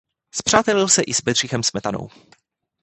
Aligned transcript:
Spřátelil 0.31 0.87
se 0.87 1.01
i 1.03 1.13
s 1.13 1.21
Bedřichem 1.21 1.63
Smetanou. 1.63 2.09